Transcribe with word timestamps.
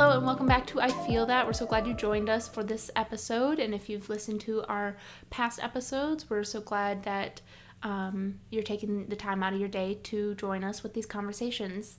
Hello, 0.00 0.16
and 0.16 0.24
welcome 0.24 0.46
back 0.46 0.64
to 0.68 0.80
I 0.80 0.90
Feel 1.08 1.26
That. 1.26 1.44
We're 1.44 1.52
so 1.52 1.66
glad 1.66 1.84
you 1.84 1.92
joined 1.92 2.28
us 2.28 2.46
for 2.46 2.62
this 2.62 2.88
episode. 2.94 3.58
And 3.58 3.74
if 3.74 3.88
you've 3.88 4.08
listened 4.08 4.40
to 4.42 4.62
our 4.66 4.96
past 5.28 5.60
episodes, 5.60 6.30
we're 6.30 6.44
so 6.44 6.60
glad 6.60 7.02
that 7.02 7.40
um, 7.82 8.38
you're 8.48 8.62
taking 8.62 9.06
the 9.06 9.16
time 9.16 9.42
out 9.42 9.54
of 9.54 9.58
your 9.58 9.68
day 9.68 9.98
to 10.04 10.36
join 10.36 10.62
us 10.62 10.84
with 10.84 10.94
these 10.94 11.04
conversations. 11.04 11.96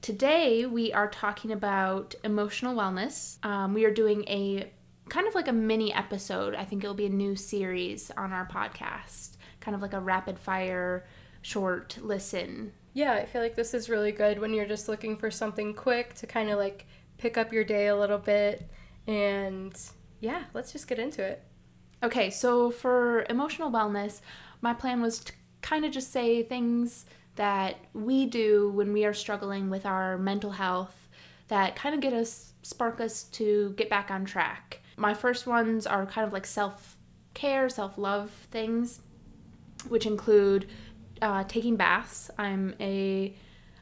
Today, 0.00 0.64
we 0.64 0.92
are 0.92 1.08
talking 1.08 1.50
about 1.50 2.14
emotional 2.22 2.76
wellness. 2.76 3.44
Um, 3.44 3.74
we 3.74 3.84
are 3.84 3.90
doing 3.90 4.22
a 4.28 4.70
kind 5.08 5.26
of 5.26 5.34
like 5.34 5.48
a 5.48 5.52
mini 5.52 5.92
episode. 5.92 6.54
I 6.54 6.64
think 6.64 6.84
it'll 6.84 6.94
be 6.94 7.06
a 7.06 7.10
new 7.10 7.34
series 7.34 8.12
on 8.16 8.32
our 8.32 8.46
podcast, 8.46 9.38
kind 9.58 9.74
of 9.74 9.82
like 9.82 9.92
a 9.92 9.98
rapid 9.98 10.38
fire 10.38 11.04
short 11.42 11.98
listen. 12.00 12.74
Yeah, 12.92 13.14
I 13.14 13.26
feel 13.26 13.42
like 13.42 13.56
this 13.56 13.74
is 13.74 13.90
really 13.90 14.12
good 14.12 14.38
when 14.38 14.54
you're 14.54 14.66
just 14.66 14.88
looking 14.88 15.16
for 15.16 15.32
something 15.32 15.74
quick 15.74 16.14
to 16.14 16.28
kind 16.28 16.48
of 16.48 16.60
like 16.60 16.86
pick 17.24 17.38
up 17.38 17.54
your 17.54 17.64
day 17.64 17.86
a 17.86 17.96
little 17.96 18.18
bit. 18.18 18.68
And 19.06 19.74
yeah, 20.20 20.44
let's 20.52 20.72
just 20.72 20.86
get 20.86 20.98
into 20.98 21.22
it. 21.22 21.42
Okay, 22.02 22.28
so 22.28 22.70
for 22.70 23.24
emotional 23.30 23.70
wellness, 23.70 24.20
my 24.60 24.74
plan 24.74 25.00
was 25.00 25.20
to 25.20 25.32
kind 25.62 25.86
of 25.86 25.90
just 25.90 26.12
say 26.12 26.42
things 26.42 27.06
that 27.36 27.76
we 27.94 28.26
do 28.26 28.68
when 28.74 28.92
we 28.92 29.06
are 29.06 29.14
struggling 29.14 29.70
with 29.70 29.86
our 29.86 30.18
mental 30.18 30.50
health 30.50 31.08
that 31.48 31.76
kind 31.76 31.94
of 31.94 32.02
get 32.02 32.12
us, 32.12 32.52
spark 32.62 33.00
us 33.00 33.22
to 33.24 33.72
get 33.78 33.88
back 33.88 34.10
on 34.10 34.26
track. 34.26 34.82
My 34.98 35.14
first 35.14 35.46
ones 35.46 35.86
are 35.86 36.04
kind 36.04 36.26
of 36.26 36.32
like 36.34 36.44
self 36.44 36.98
care, 37.32 37.70
self 37.70 37.96
love 37.96 38.30
things, 38.50 39.00
which 39.88 40.04
include 40.04 40.68
uh, 41.22 41.44
taking 41.48 41.76
baths. 41.76 42.30
I'm 42.36 42.74
a, 42.80 43.34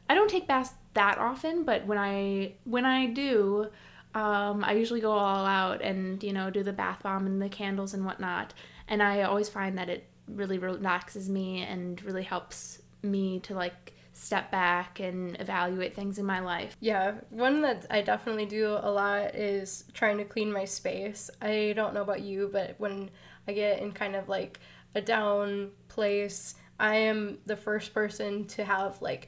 I 0.09 0.15
don't 0.15 0.29
take 0.29 0.47
baths 0.47 0.71
that 0.93 1.17
often, 1.17 1.63
but 1.63 1.85
when 1.85 1.97
I 1.97 2.53
when 2.65 2.85
I 2.85 3.07
do, 3.07 3.67
um, 4.15 4.63
I 4.63 4.73
usually 4.73 5.01
go 5.01 5.11
all 5.11 5.45
out 5.45 5.81
and 5.81 6.21
you 6.23 6.33
know 6.33 6.49
do 6.49 6.63
the 6.63 6.73
bath 6.73 7.03
bomb 7.03 7.25
and 7.25 7.41
the 7.41 7.49
candles 7.49 7.93
and 7.93 8.05
whatnot. 8.05 8.53
And 8.87 9.01
I 9.01 9.23
always 9.23 9.49
find 9.49 9.77
that 9.77 9.89
it 9.89 10.05
really 10.27 10.57
relaxes 10.57 11.29
me 11.29 11.61
and 11.63 12.01
really 12.03 12.23
helps 12.23 12.81
me 13.01 13.39
to 13.41 13.53
like 13.53 13.93
step 14.13 14.51
back 14.51 14.99
and 14.99 15.35
evaluate 15.39 15.95
things 15.95 16.19
in 16.19 16.25
my 16.25 16.39
life. 16.39 16.77
Yeah, 16.79 17.15
one 17.29 17.61
that 17.61 17.85
I 17.89 18.01
definitely 18.01 18.45
do 18.45 18.67
a 18.67 18.91
lot 18.91 19.35
is 19.35 19.85
trying 19.93 20.17
to 20.19 20.23
clean 20.25 20.51
my 20.51 20.65
space. 20.65 21.29
I 21.41 21.73
don't 21.75 21.93
know 21.93 22.03
about 22.03 22.21
you, 22.21 22.49
but 22.51 22.75
when 22.77 23.09
I 23.47 23.53
get 23.53 23.81
in 23.81 23.91
kind 23.91 24.15
of 24.15 24.29
like 24.29 24.59
a 24.95 25.01
down 25.01 25.71
place, 25.87 26.55
I 26.79 26.95
am 26.95 27.39
the 27.45 27.57
first 27.57 27.93
person 27.93 28.45
to 28.47 28.63
have 28.63 29.01
like 29.01 29.27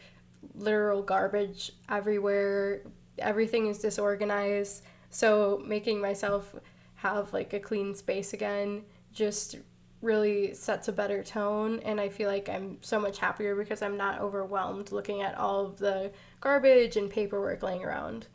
literal 0.54 1.02
garbage 1.02 1.72
everywhere. 1.90 2.82
Everything 3.18 3.68
is 3.68 3.80
disorganized. 3.80 4.84
So 5.10 5.62
making 5.66 6.02
myself 6.02 6.56
have 6.96 7.34
like 7.34 7.54
a 7.54 7.60
clean 7.60 7.96
space 7.96 8.34
again 8.34 8.84
just 9.14 9.58
really 10.02 10.54
sets 10.54 10.88
a 10.88 10.92
better 10.92 11.24
tone 11.24 11.80
and 11.80 12.00
I 12.00 12.10
feel 12.10 12.30
like 12.30 12.48
I'm 12.48 12.78
so 12.82 13.00
much 13.00 13.18
happier 13.18 13.56
because 13.56 13.82
I'm 13.82 13.98
not 13.98 14.20
overwhelmed 14.20 14.92
looking 14.92 15.22
at 15.22 15.38
all 15.38 15.66
of 15.66 15.78
the 15.78 16.12
garbage 16.42 16.96
and 16.96 17.10
paperwork 17.10 17.64
laying 17.64 17.84
around. 17.84 18.28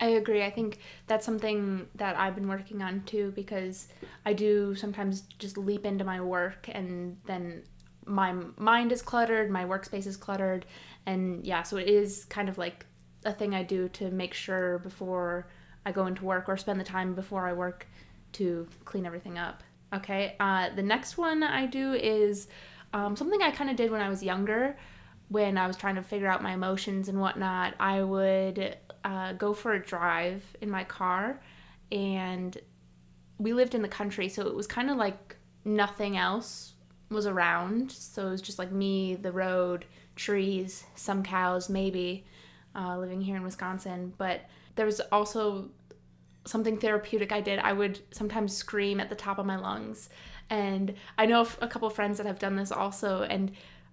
I 0.00 0.06
agree. 0.06 0.42
I 0.42 0.50
think 0.50 0.78
that's 1.06 1.24
something 1.24 1.86
that 1.94 2.16
I've 2.16 2.34
been 2.34 2.48
working 2.48 2.82
on 2.82 3.02
too 3.02 3.32
because 3.36 3.88
I 4.24 4.32
do 4.32 4.74
sometimes 4.74 5.22
just 5.38 5.58
leap 5.58 5.84
into 5.84 6.04
my 6.04 6.20
work 6.20 6.68
and 6.72 7.18
then 7.26 7.62
my 8.06 8.34
mind 8.56 8.92
is 8.92 9.02
cluttered, 9.02 9.50
my 9.50 9.64
workspace 9.64 10.06
is 10.06 10.16
cluttered, 10.16 10.66
and 11.06 11.44
yeah, 11.46 11.62
so 11.62 11.76
it 11.76 11.88
is 11.88 12.24
kind 12.26 12.48
of 12.48 12.58
like 12.58 12.86
a 13.24 13.32
thing 13.32 13.54
I 13.54 13.62
do 13.62 13.88
to 13.90 14.10
make 14.10 14.34
sure 14.34 14.78
before 14.78 15.48
I 15.86 15.92
go 15.92 16.06
into 16.06 16.24
work 16.24 16.48
or 16.48 16.56
spend 16.56 16.80
the 16.80 16.84
time 16.84 17.14
before 17.14 17.46
I 17.46 17.52
work 17.52 17.86
to 18.32 18.68
clean 18.84 19.06
everything 19.06 19.38
up. 19.38 19.62
Okay, 19.94 20.36
uh, 20.40 20.70
the 20.74 20.82
next 20.82 21.18
one 21.18 21.42
I 21.42 21.66
do 21.66 21.92
is 21.92 22.48
um, 22.94 23.16
something 23.16 23.42
I 23.42 23.50
kind 23.50 23.70
of 23.70 23.76
did 23.76 23.90
when 23.90 24.00
I 24.00 24.08
was 24.08 24.22
younger. 24.22 24.76
When 25.28 25.56
I 25.56 25.66
was 25.66 25.76
trying 25.76 25.94
to 25.94 26.02
figure 26.02 26.28
out 26.28 26.42
my 26.42 26.52
emotions 26.52 27.08
and 27.08 27.20
whatnot, 27.20 27.74
I 27.80 28.02
would 28.02 28.76
uh, 29.04 29.32
go 29.34 29.54
for 29.54 29.72
a 29.72 29.82
drive 29.82 30.44
in 30.60 30.70
my 30.70 30.84
car, 30.84 31.40
and 31.90 32.56
we 33.38 33.52
lived 33.52 33.74
in 33.74 33.82
the 33.82 33.88
country, 33.88 34.28
so 34.28 34.46
it 34.46 34.54
was 34.54 34.66
kind 34.66 34.90
of 34.90 34.96
like 34.96 35.36
nothing 35.64 36.16
else 36.16 36.71
was 37.12 37.26
around. 37.26 37.90
So 37.92 38.28
it 38.28 38.30
was 38.30 38.42
just 38.42 38.58
like 38.58 38.72
me, 38.72 39.14
the 39.14 39.32
road, 39.32 39.84
trees, 40.16 40.84
some 40.94 41.22
cows, 41.22 41.68
maybe, 41.68 42.24
uh, 42.74 42.98
living 42.98 43.20
here 43.20 43.36
in 43.36 43.42
Wisconsin. 43.42 44.12
But 44.18 44.42
there 44.76 44.86
was 44.86 45.00
also 45.12 45.70
something 46.44 46.78
therapeutic 46.78 47.32
I 47.32 47.40
did. 47.40 47.58
I 47.58 47.72
would 47.72 48.00
sometimes 48.10 48.56
scream 48.56 49.00
at 49.00 49.08
the 49.08 49.14
top 49.14 49.38
of 49.38 49.46
my 49.46 49.56
lungs. 49.56 50.08
And 50.50 50.94
I 51.16 51.26
know 51.26 51.46
a 51.60 51.68
couple 51.68 51.88
friends 51.90 52.18
that 52.18 52.26
have 52.26 52.38
done 52.38 52.56
this 52.56 52.72
also. 52.72 53.22
And 53.22 53.52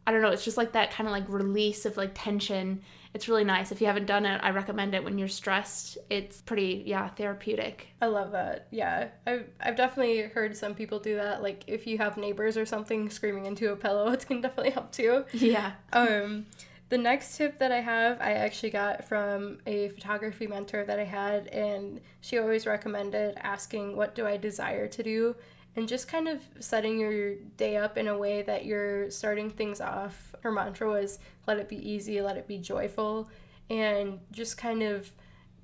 I 0.09 0.11
don't 0.11 0.23
know, 0.23 0.29
it's 0.29 0.43
just 0.43 0.57
like 0.57 0.71
that 0.71 0.89
kind 0.89 1.07
of 1.07 1.11
like 1.11 1.29
release 1.29 1.85
of 1.85 1.95
like 1.95 2.13
tension. 2.15 2.81
It's 3.13 3.29
really 3.29 3.43
nice. 3.43 3.71
If 3.71 3.79
you 3.79 3.85
haven't 3.85 4.07
done 4.07 4.25
it, 4.25 4.39
I 4.43 4.49
recommend 4.49 4.95
it 4.95 5.03
when 5.03 5.19
you're 5.19 5.27
stressed. 5.27 5.99
It's 6.09 6.41
pretty, 6.41 6.81
yeah, 6.83 7.09
therapeutic. 7.09 7.89
I 8.01 8.07
love 8.07 8.31
that. 8.31 8.65
Yeah. 8.71 9.09
I've, 9.27 9.45
I've 9.61 9.75
definitely 9.75 10.21
heard 10.21 10.57
some 10.57 10.73
people 10.73 10.99
do 10.99 11.15
that. 11.17 11.43
Like 11.43 11.63
if 11.67 11.85
you 11.85 11.99
have 11.99 12.17
neighbors 12.17 12.57
or 12.57 12.65
something 12.65 13.11
screaming 13.11 13.45
into 13.45 13.71
a 13.71 13.75
pillow, 13.75 14.09
it 14.13 14.25
can 14.25 14.41
definitely 14.41 14.71
help 14.71 14.91
too. 14.91 15.25
Yeah. 15.31 15.73
Um, 15.93 16.47
the 16.89 16.97
next 16.97 17.37
tip 17.37 17.59
that 17.59 17.71
I 17.71 17.81
have, 17.81 18.19
I 18.19 18.31
actually 18.31 18.71
got 18.71 19.07
from 19.07 19.59
a 19.67 19.89
photography 19.89 20.47
mentor 20.47 20.85
that 20.85 20.97
I 20.97 21.03
had, 21.03 21.45
and 21.49 22.01
she 22.21 22.39
always 22.39 22.65
recommended 22.65 23.37
asking, 23.37 23.95
What 23.95 24.15
do 24.15 24.25
I 24.25 24.37
desire 24.37 24.87
to 24.87 25.03
do? 25.03 25.35
And 25.79 25.87
just 25.87 26.09
kind 26.09 26.27
of 26.27 26.41
setting 26.59 26.99
your 26.99 27.35
day 27.55 27.77
up 27.77 27.97
in 27.97 28.09
a 28.09 28.17
way 28.17 28.41
that 28.41 28.65
you're 28.65 29.09
starting 29.09 29.49
things 29.49 29.79
off. 29.79 30.35
Her 30.41 30.51
mantra 30.51 30.89
was 30.89 31.19
let 31.47 31.57
it 31.57 31.69
be 31.69 31.89
easy, 31.89 32.21
let 32.21 32.35
it 32.35 32.47
be 32.47 32.57
joyful, 32.57 33.29
and 33.69 34.19
just 34.31 34.57
kind 34.57 34.83
of 34.83 35.09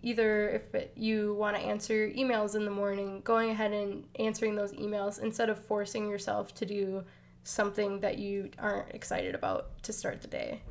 either 0.02 0.50
if 0.74 0.88
you 0.96 1.34
want 1.34 1.58
to 1.58 1.62
answer 1.62 2.10
emails 2.12 2.56
in 2.56 2.64
the 2.64 2.72
morning, 2.72 3.22
going 3.26 3.50
ahead 3.50 3.74
and 3.74 4.06
answering 4.18 4.56
those 4.56 4.72
emails 4.74 5.22
instead 5.22 5.50
of 5.50 5.60
forcing 5.60 6.10
yourself 6.10 6.54
to 6.56 6.66
do 6.66 7.04
something 7.44 8.00
that 8.00 8.18
you 8.18 8.50
aren't 8.58 8.96
excited 8.96 9.36
about 9.36 9.84
to 9.84 9.92
start 9.92 10.22
the 10.22 10.28
day. 10.28 10.62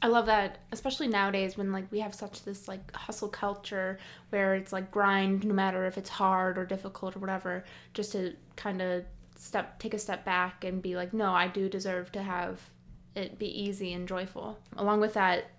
I 0.00 0.06
love 0.06 0.26
that, 0.26 0.58
especially 0.70 1.08
nowadays 1.08 1.56
when 1.56 1.72
like 1.72 1.90
we 1.90 2.00
have 2.00 2.14
such 2.14 2.44
this 2.44 2.68
like 2.68 2.94
hustle 2.94 3.28
culture 3.28 3.98
where 4.30 4.54
it's 4.54 4.72
like 4.72 4.90
grind 4.92 5.44
no 5.44 5.54
matter 5.54 5.86
if 5.86 5.98
it's 5.98 6.08
hard 6.08 6.56
or 6.56 6.64
difficult 6.64 7.16
or 7.16 7.18
whatever, 7.18 7.64
just 7.94 8.12
to 8.12 8.34
kind 8.54 8.80
of 8.80 9.04
step 9.36 9.78
take 9.80 9.94
a 9.94 9.98
step 9.98 10.24
back 10.24 10.64
and 10.64 10.82
be 10.82 10.94
like, 10.94 11.12
no, 11.12 11.32
I 11.32 11.48
do 11.48 11.68
deserve 11.68 12.12
to 12.12 12.22
have 12.22 12.60
it 13.16 13.38
be 13.38 13.46
easy 13.46 13.92
and 13.92 14.06
joyful. 14.06 14.58
Along 14.76 15.00
with 15.00 15.14
that, 15.14 15.50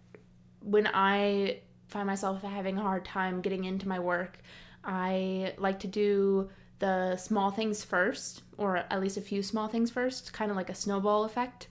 when 0.62 0.88
I 0.88 1.60
find 1.88 2.08
myself 2.08 2.42
having 2.42 2.78
a 2.78 2.82
hard 2.82 3.04
time 3.04 3.42
getting 3.42 3.66
into 3.66 3.90
my 3.90 4.00
work, 4.00 4.38
I 4.86 5.54
like 5.58 5.80
to 5.82 5.88
do 5.88 6.50
the 6.80 7.18
small 7.18 7.52
things 7.52 7.84
first, 7.84 8.44
or 8.58 8.78
at 8.78 9.02
least 9.02 9.18
a 9.18 9.22
few 9.22 9.44
small 9.44 9.68
things 9.68 9.92
first, 9.92 10.32
kind 10.32 10.50
of 10.50 10.56
like 10.56 10.70
a 10.70 10.76
snowball 10.76 11.26
effect 11.26 11.68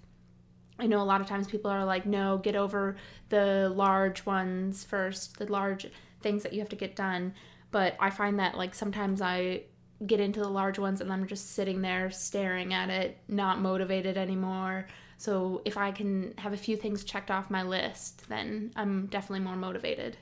I 0.78 0.87
know 0.87 1.03
a 1.03 1.05
lot 1.05 1.21
of 1.21 1.27
times 1.27 1.49
people 1.49 1.71
are 1.71 1.84
like, 1.84 2.06
no, 2.06 2.39
get 2.39 2.56
over 2.56 2.97
the 3.28 3.72
large 3.75 4.25
ones 4.25 4.84
first, 4.84 5.39
the 5.39 5.50
large 5.50 5.87
things 6.22 6.43
that 6.43 6.53
you 6.53 6.61
have 6.61 6.69
to 6.69 6.77
get 6.77 6.97
done. 6.97 7.34
But 7.71 7.97
I 8.00 8.11
find 8.11 8.39
that 8.39 8.56
like 8.56 8.75
sometimes 8.75 9.21
I 9.21 9.62
get 10.06 10.21
into 10.21 10.41
the 10.41 10.49
large 10.49 10.78
ones 10.78 11.00
and 11.00 11.12
I'm 11.12 11.27
just 11.27 11.55
sitting 11.55 11.83
there 11.83 12.11
staring 12.11 12.72
at 12.72 12.91
it, 12.91 13.19
not 13.28 13.61
motivated 13.61 14.17
anymore. 14.17 14.87
So 15.17 15.62
if 15.65 15.77
I 15.77 15.91
can 15.91 16.34
have 16.38 16.53
a 16.53 16.56
few 16.56 16.76
things 16.76 17.03
checked 17.03 17.31
off 17.31 17.50
my 17.50 17.64
list, 17.64 18.29
then 18.29 18.70
I'm 18.76 19.06
definitely 19.06 19.44
more 19.44 19.56
motivated. 19.56 20.17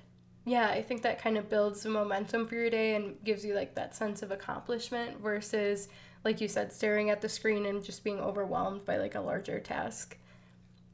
Yeah, 0.47 0.69
I 0.69 0.81
think 0.81 1.03
that 1.03 1.21
kind 1.21 1.37
of 1.37 1.51
builds 1.51 1.83
the 1.83 1.91
momentum 1.91 2.47
for 2.47 2.55
your 2.55 2.71
day 2.71 2.95
and 2.95 3.23
gives 3.25 3.45
you 3.45 3.55
like 3.55 3.75
that 3.75 3.95
sense 3.95 4.23
of 4.23 4.31
accomplishment 4.31 5.21
versus 5.21 5.89
like 6.25 6.41
you 6.41 6.49
said 6.49 6.73
staring 6.73 7.11
at 7.11 7.21
the 7.21 7.29
screen 7.29 7.67
and 7.67 7.85
just 7.85 8.05
being 8.05 8.21
overwhelmed 8.21 8.85
by 8.85 8.97
like 8.97 9.17
a 9.17 9.21
larger 9.21 9.61
task. 9.61 10.17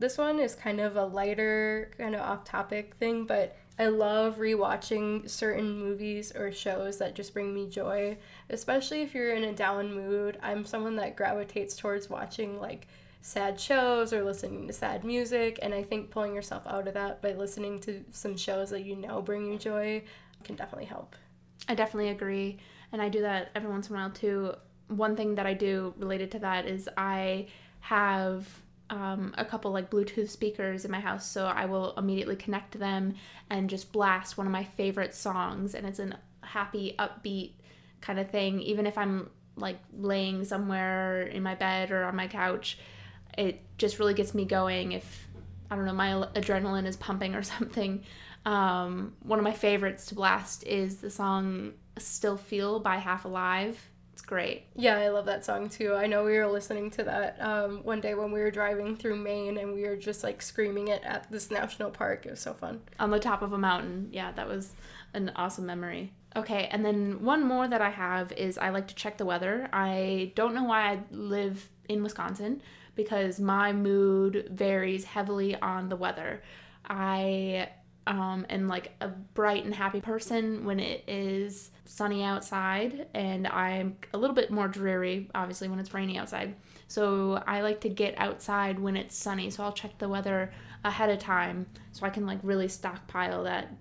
This 0.02 0.19
one 0.19 0.40
is 0.40 0.56
kind 0.56 0.81
of 0.81 0.96
a 0.96 1.04
lighter, 1.04 1.93
kind 1.96 2.16
of 2.16 2.22
off 2.22 2.43
topic 2.43 2.96
thing, 2.96 3.25
but 3.25 3.56
I 3.78 3.87
love 3.87 4.38
rewatching 4.38 5.31
certain 5.31 5.78
movies 5.78 6.32
or 6.34 6.50
shows 6.50 6.99
that 6.99 7.14
just 7.14 7.32
bring 7.32 7.54
me 7.54 7.69
joy, 7.69 8.19
especially 8.50 9.02
if 9.02 9.14
you're 9.14 9.32
in 9.32 9.44
a 9.44 9.52
down 9.52 9.94
mood. 9.94 10.40
I'm 10.43 10.64
someone 10.64 10.96
that 10.96 11.14
gravitates 11.14 11.76
towards 11.76 12.10
watching 12.10 12.58
like 12.58 12.88
sad 13.20 13.60
shows 13.60 14.12
or 14.12 14.25
listening 14.25 14.66
to 14.66 14.72
sad 14.72 15.04
music, 15.04 15.60
and 15.62 15.72
I 15.72 15.84
think 15.84 16.10
pulling 16.10 16.34
yourself 16.34 16.66
out 16.66 16.88
of 16.88 16.94
that 16.94 17.22
by 17.22 17.34
listening 17.34 17.78
to 17.82 18.04
some 18.10 18.37
shows 18.37 18.70
that 18.70 18.82
you 18.82 18.96
know 18.96 19.22
bring 19.22 19.52
you 19.52 19.56
joy 19.56 20.02
can 20.43 20.56
definitely 20.56 20.87
help. 20.87 21.14
I 21.69 21.76
definitely 21.76 22.10
agree, 22.10 22.58
and 22.90 23.00
I 23.00 23.08
do 23.08 23.20
that 23.20 23.52
every 23.54 23.70
once 23.70 23.88
in 23.88 23.94
a 23.94 24.00
while 24.00 24.10
too. 24.10 24.54
One 24.88 25.14
thing 25.14 25.37
that 25.37 25.46
I 25.46 25.54
do 25.54 25.94
related 25.96 26.32
to 26.32 26.40
that 26.40 26.66
is 26.66 26.88
I 26.96 27.46
have 27.78 28.49
um, 28.92 29.34
a 29.38 29.44
couple 29.44 29.72
like 29.72 29.90
Bluetooth 29.90 30.28
speakers 30.28 30.84
in 30.84 30.90
my 30.90 31.00
house, 31.00 31.26
so 31.26 31.46
I 31.46 31.64
will 31.64 31.94
immediately 31.96 32.36
connect 32.36 32.78
them 32.78 33.14
and 33.48 33.70
just 33.70 33.90
blast 33.90 34.36
one 34.36 34.46
of 34.46 34.52
my 34.52 34.64
favorite 34.64 35.14
songs, 35.14 35.74
and 35.74 35.86
it's 35.86 35.98
a 35.98 36.18
happy, 36.42 36.94
upbeat 36.98 37.52
kind 38.02 38.20
of 38.20 38.30
thing. 38.30 38.60
Even 38.60 38.86
if 38.86 38.98
I'm 38.98 39.30
like 39.56 39.78
laying 39.96 40.44
somewhere 40.44 41.22
in 41.22 41.42
my 41.42 41.54
bed 41.54 41.90
or 41.90 42.04
on 42.04 42.14
my 42.14 42.28
couch, 42.28 42.78
it 43.38 43.62
just 43.78 43.98
really 43.98 44.12
gets 44.12 44.34
me 44.34 44.44
going. 44.44 44.92
If 44.92 45.26
I 45.70 45.76
don't 45.76 45.86
know, 45.86 45.94
my 45.94 46.26
adrenaline 46.34 46.86
is 46.86 46.96
pumping 46.96 47.34
or 47.34 47.42
something. 47.42 48.04
Um, 48.44 49.14
one 49.22 49.38
of 49.38 49.44
my 49.44 49.54
favorites 49.54 50.04
to 50.06 50.14
blast 50.14 50.66
is 50.66 50.96
the 50.96 51.10
song 51.10 51.72
"Still 51.96 52.36
Feel" 52.36 52.78
by 52.78 52.98
Half 52.98 53.24
Alive 53.24 53.88
it's 54.12 54.23
great. 54.23 54.64
Yeah, 54.75 54.99
I 54.99 55.09
love 55.09 55.26
that 55.26 55.44
song 55.44 55.69
too. 55.69 55.94
I 55.94 56.06
know 56.06 56.25
we 56.25 56.37
were 56.37 56.47
listening 56.47 56.91
to 56.93 57.05
that 57.05 57.41
um, 57.41 57.82
one 57.82 58.00
day 58.00 58.14
when 58.14 58.31
we 58.31 58.41
were 58.41 58.50
driving 58.50 58.97
through 58.97 59.17
Maine 59.17 59.56
and 59.56 59.73
we 59.73 59.85
were 59.85 59.97
just 59.97 60.23
like 60.23 60.43
screaming 60.43 60.88
it 60.88 61.03
at 61.03 61.31
this 61.31 61.50
national 61.50 61.91
park. 61.91 62.26
It 62.26 62.31
was 62.31 62.41
so 62.41 62.53
fun. 62.53 62.81
On 63.00 63.11
the 63.11 63.19
top 63.19 63.43
of 63.43 63.53
a 63.53 63.59
mountain. 63.59 64.11
Yeah, 64.12 64.32
that 64.32 64.47
was 64.47 64.73
an 65.14 65.32
awesome 65.35 65.67
memory. 65.67 66.12
Okay, 66.37 66.69
and 66.70 66.85
then 66.85 67.23
one 67.23 67.43
more 67.43 67.69
that 67.69 67.82
I 67.82 67.91
have 67.91 68.32
is 68.32 68.59
I 68.59 68.70
like 68.70 68.88
to 68.88 68.94
check 68.94 69.19
the 69.19 69.26
weather. 69.26 69.69
I 69.73 70.32
don't 70.35 70.55
know 70.55 70.64
why 70.64 70.93
I 70.93 71.00
live 71.11 71.69
in 71.88 72.03
Wisconsin 72.03 72.62
because 72.94 73.41
my 73.41 73.73
mood 73.73 74.49
varies 74.50 75.05
heavily 75.05 75.56
on 75.56 75.88
the 75.88 75.97
weather. 75.97 76.43
I 76.87 77.69
um, 78.06 78.46
and 78.49 78.69
like 78.69 78.93
a 79.00 79.08
bright 79.08 79.64
and 79.64 79.75
happy 79.75 80.00
person 80.00 80.64
when 80.64 80.81
it 80.81 81.04
is 81.06 81.70
sunny 81.84 82.22
outside, 82.25 83.06
and 83.14 83.46
I'm 83.46 83.96
a 84.12 84.19
little 84.19 84.34
bit 84.34 84.50
more 84.50 84.69
dreary, 84.69 85.31
obviously, 85.34 85.69
when 85.69 85.78
it's 85.78 85.94
rainy 85.94 86.19
outside. 86.19 86.56
So 86.88 87.43
I 87.46 87.60
like 87.62 87.81
to 87.82 87.88
get 87.88 88.14
outside 88.19 88.78
when 88.78 88.96
it's 88.96 89.16
sunny, 89.16 89.50
so 89.50 89.62
I'll 89.62 89.72
check 89.72 89.99
the 89.99 90.08
weather 90.08 90.52
ahead 90.84 91.10
of 91.10 91.19
time 91.19 91.66
so 91.93 92.04
I 92.04 92.10
can 92.10 92.26
like 92.26 92.40
really 92.43 92.69
stockpile 92.69 93.44
that 93.44 93.72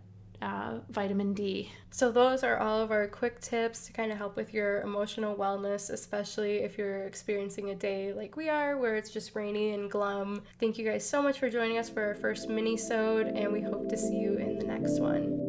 uh, 0.41 0.79
vitamin 0.89 1.33
D. 1.33 1.71
So, 1.89 2.11
those 2.11 2.43
are 2.43 2.57
all 2.57 2.79
of 2.79 2.91
our 2.91 3.07
quick 3.07 3.41
tips 3.41 3.85
to 3.87 3.93
kind 3.93 4.11
of 4.11 4.17
help 4.17 4.35
with 4.35 4.53
your 4.53 4.81
emotional 4.81 5.35
wellness, 5.35 5.89
especially 5.89 6.57
if 6.57 6.77
you're 6.77 7.03
experiencing 7.05 7.69
a 7.69 7.75
day 7.75 8.13
like 8.13 8.35
we 8.35 8.49
are 8.49 8.77
where 8.77 8.95
it's 8.95 9.11
just 9.11 9.35
rainy 9.35 9.73
and 9.73 9.89
glum. 9.89 10.43
Thank 10.59 10.77
you 10.77 10.85
guys 10.85 11.07
so 11.07 11.21
much 11.21 11.39
for 11.39 11.49
joining 11.49 11.77
us 11.77 11.89
for 11.89 12.03
our 12.03 12.15
first 12.15 12.49
mini-sode, 12.49 13.27
and 13.27 13.51
we 13.51 13.61
hope 13.61 13.89
to 13.89 13.97
see 13.97 14.17
you 14.17 14.35
in 14.35 14.59
the 14.59 14.65
next 14.65 14.99
one. 14.99 15.40